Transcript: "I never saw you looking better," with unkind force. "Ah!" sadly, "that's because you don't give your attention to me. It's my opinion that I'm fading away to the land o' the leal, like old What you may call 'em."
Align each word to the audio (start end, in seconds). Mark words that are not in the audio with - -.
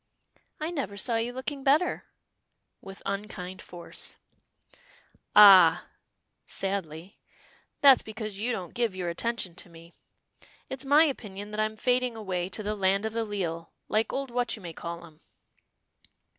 "I 0.59 0.71
never 0.71 0.97
saw 0.97 1.17
you 1.17 1.31
looking 1.31 1.63
better," 1.63 2.05
with 2.81 3.03
unkind 3.05 3.61
force. 3.61 4.17
"Ah!" 5.35 5.85
sadly, 6.47 7.19
"that's 7.81 8.01
because 8.01 8.39
you 8.39 8.51
don't 8.51 8.73
give 8.73 8.95
your 8.95 9.09
attention 9.09 9.53
to 9.53 9.69
me. 9.69 9.93
It's 10.71 10.85
my 10.85 11.03
opinion 11.03 11.51
that 11.51 11.59
I'm 11.59 11.75
fading 11.77 12.15
away 12.15 12.49
to 12.49 12.63
the 12.63 12.73
land 12.73 13.05
o' 13.05 13.09
the 13.09 13.23
leal, 13.23 13.73
like 13.89 14.11
old 14.11 14.31
What 14.31 14.55
you 14.55 14.61
may 14.63 14.73
call 14.73 15.05
'em." 15.05 15.21